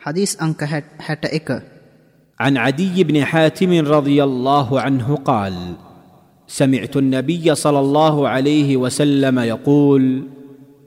[0.00, 1.62] حديث أنك حتى إك
[2.40, 5.54] عن عدي بن حاتم رضي الله عنه قال
[6.46, 10.24] سمعت النبي صلى الله عليه وسلم يقول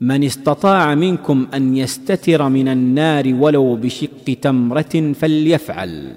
[0.00, 6.16] من استطاع منكم أن يستتر من النار ولو بشق تمرة فليفعل.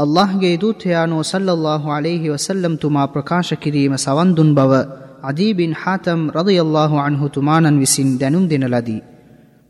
[0.00, 4.82] الله جيدوت يا نو صلى الله عليه وسلم تما بركاش كريم سواندن بوا
[5.22, 9.02] عدي بن حاتم رضي الله عنه تمانا وسن دنم دنلدي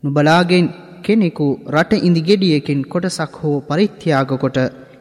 [0.03, 4.57] نبلاغين කෙනෙකු රට ඉඳි ගෙඩියකින් කොටසක් හෝ පරිත්‍යාග කොට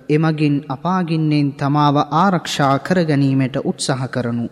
[0.09, 4.46] එමගින් අපාගින්නෙන් තමාව ආරක්ෂා කරගැනීමට උත්සාහ කරනු.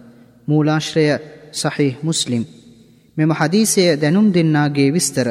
[0.49, 1.05] මූලාශ්‍රය
[1.53, 2.45] සහි මුස්ලිම්.
[3.17, 5.29] මෙම හදීසය දැනුම් දෙන්නාගේ විස්තර.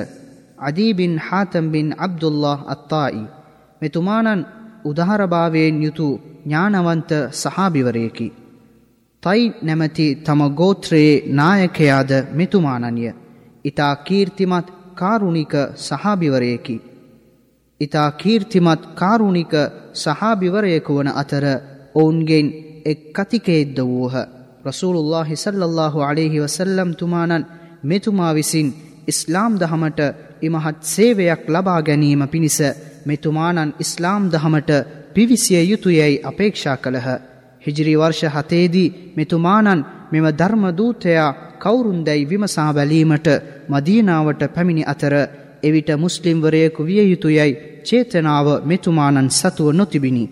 [0.59, 3.23] අදීබින් හාතම්බින් අබ්දුල්له අත්තායි.
[3.81, 4.45] මෙතුමානන්
[4.85, 6.07] උදහරභාවයෙන් යුතු
[6.45, 8.27] ඥානවන්ත සහාභිවරයකි.
[9.23, 13.05] තයි නැමැති තම ගෝත්‍රයේ නායකයාද මෙතුමානන්ය.
[13.65, 16.75] ඉතා කීර්තිමත් කාරුණික සහාබිවරයෙකි.
[17.81, 19.53] ඊතා කීර්තිමත් කාරුණික
[19.95, 21.45] සහාබිවරයෙකු වන අතර
[21.95, 22.47] ඔවුන්ගෙන්
[22.85, 24.15] එක් කතිකයෙක්ද වූහ.
[24.65, 27.47] රසූලුල්ලාහ සල්ලල්ලාහු අලෙහි වසල්ලම් තුමානන්
[27.83, 28.67] මෙතුමා විසින්
[29.07, 30.01] ඉස්ලාම් දහමට
[30.41, 32.59] ඉමහත් සේවයක් ලබා ගැනීම පිණිස
[33.05, 34.71] මෙතුමානන් ඉස්ලාම් දහමට
[35.13, 37.07] පිවිසිය යුතුයයි අපේක්ෂා කළහ.
[37.61, 43.27] හිජිරි වර්ෂ හතේදී මෙතුමානන් මෙම ධර්මදූතයා කවුරුන්දැයි විමසා බැලීමට
[43.69, 45.13] මදීනාවට පැමිණි අතර
[45.63, 47.51] එවිට මුස්ලිම්වරයෙකු විය යුතුයයි
[47.83, 50.25] චේතනාව මෙතුමානන් සතුව නොතිබිණි.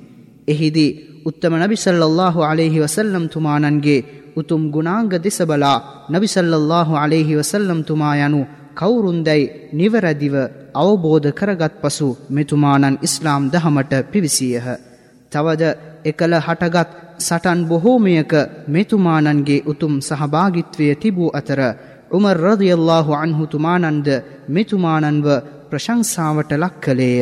[0.48, 0.92] එහිදී
[1.26, 5.78] උත්තම නබිසල්ලල්له عليهෙහි වසල්ලම් තුමානන්ගේ උතුම් ගුණාංග දෙසබලා
[6.10, 8.42] නබිසල්ලල්له عليهෙහි වසල්ලම් තුමා යනු
[8.74, 10.36] කවුරුන්දැයි නිවරදිව
[10.76, 14.68] අවබෝධ කරගත් පසු මෙතුමානන් ඉස්ලාම් දහමට පිවිසියහ.
[15.32, 15.64] තවද
[16.06, 18.34] එකල හටගත් සටන් බොහෝමයක
[18.68, 21.60] මෙතුමානන්ගේ උතුම් සහභාගිත්වය තිබූ අතර
[22.12, 24.08] උමර් රදියල්ලාහු අන්හුතුමානන්ද
[24.50, 25.28] මෙතුමානන්ව
[25.70, 27.22] ප්‍රශංසාවට ලක් කළේය.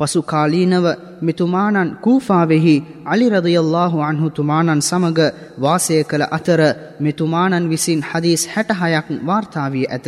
[0.00, 0.86] පසු කාලීනව
[1.20, 5.20] මෙතුමානන් කූෆාවෙහි අලිරදයල්له අන්හුතුමානන් සමග
[5.58, 6.60] වාසය කළ අතර
[7.00, 10.06] මෙතුමානන් විසින් හදීස් හැටහයක් වාර්තාාවී ඇත.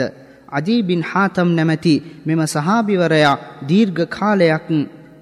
[0.48, 1.94] අදීබින් හාතම් නැමැති
[2.26, 4.66] මෙම සහාභිවරයා දීර්ඝ කාලයක්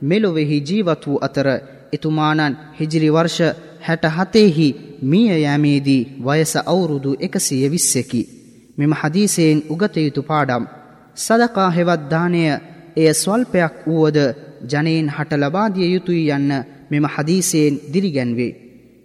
[0.03, 1.48] මෙලොවෙහි ජීවත් වූ අතර
[1.92, 3.41] එතුමානන් හිජිරි වර්ෂ
[3.82, 4.69] හැට හතේහි
[5.04, 8.22] මිය යෑමේදී වයස අවුරුදු එකසිය විස්සකි.
[8.78, 10.65] මෙම හදීසයෙන් උගතයුතු පාඩම්.
[11.16, 12.42] සදකා හෙවත්දානය
[12.97, 14.19] එය ස්වල්පයක් වුවද
[14.65, 16.50] ජනයෙන් හට ලබාදිය යුතුයි යන්න
[16.91, 18.53] මෙම හදීසයෙන් දිරිගැන්වේ.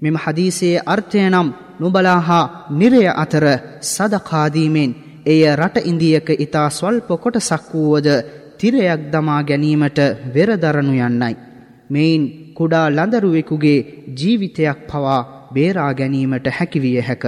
[0.02, 1.50] මෙම හදීසයේ අර්ථය නම්
[1.80, 3.46] නොබලා හා නිරය අතර
[3.84, 4.92] සදකාදීමෙන්
[5.26, 8.08] එය රට ඉන්දියක ඉතා ස්වල්ප කොටසක් වුවද
[8.58, 10.00] තිරයක් දමා ගැනීමට
[10.34, 11.36] වෙරදරනු යන්නයි.
[11.90, 13.80] මෙයින් කුඩා ලඳරුවෙකුගේ
[14.18, 15.22] ජීවිතයක් පවා
[15.54, 17.24] බේරා ගැනීමට හැකිවිය හැක.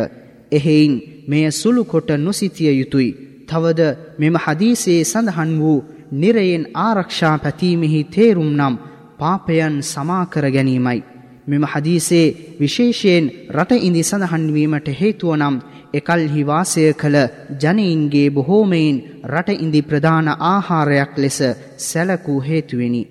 [0.52, 0.94] එහෙයින්
[1.28, 3.18] මෙය සුළු කොට නොසිතිය යුතුයි.
[3.48, 3.82] තවද
[4.18, 5.80] මෙම හදීසේ සඳහන් වූ
[6.14, 8.76] නිරයෙන් ආරක්ෂා පැතීමෙහි තේරුම් නම්
[9.20, 11.00] පාපයන් සමාකර ගැනීමයි.
[11.48, 15.56] මෙම හදීසේ විශේෂයෙන් රට ඉඳි සඳහන්වීමට හේතුව නම්
[15.94, 17.18] එකල්හි වාසය කළ
[17.62, 21.40] ජනයින්ගේ බොහෝමයින් රට ඉඳි ප්‍රධාන ආහාරයක් ලෙස
[21.80, 23.02] සැලකූ හේතුවෙනි.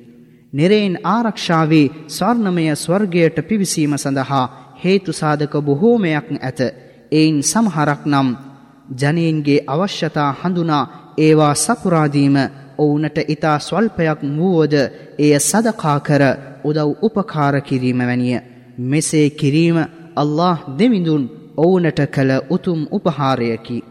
[0.53, 4.45] නිරයෙන් ආරක්ෂාවේ ස්වර්ණමය ස්වර්ගයට පිවිසීම සඳහා
[4.85, 6.61] හේතු සාධක බොහෝමයක් ඇත.
[7.13, 8.29] එයින් සමහරක් නම්
[8.99, 10.85] ජනයින්ගේ අවශ්‍යතා හඳුනා
[11.19, 12.37] ඒවා සපුරාදීම
[12.79, 14.75] ඔවුනට ඉතා ස්වල්පයක් වුවද
[15.19, 16.23] එය සදකා කර
[16.65, 18.41] උදව් උපකාර කිරීම වැනිය.
[18.81, 19.79] මෙසේ කිරීම
[20.17, 21.25] අල්له දෙවිඳුන්
[21.57, 23.85] ඔවුනට කළ උතුම් උපහාරයකි.